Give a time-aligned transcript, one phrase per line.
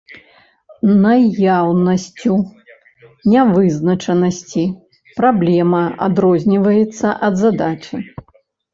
[1.03, 2.33] Наяўнасцю
[3.35, 4.67] нявызначанасці
[5.23, 8.07] праблема адрозніваецца ад задачы.